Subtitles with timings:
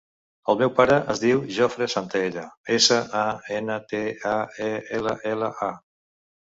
[0.53, 2.47] El meu pare es diu Jofre Santaella:
[2.79, 3.23] essa, a,
[3.61, 4.03] ena, te,
[4.35, 4.37] a,
[4.71, 5.75] e, ela, ela, a.